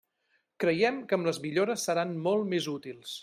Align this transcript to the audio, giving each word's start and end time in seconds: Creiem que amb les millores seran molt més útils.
Creiem 0.63 0.97
que 1.11 1.19
amb 1.19 1.29
les 1.29 1.41
millores 1.45 1.85
seran 1.91 2.17
molt 2.29 2.51
més 2.55 2.73
útils. 2.77 3.19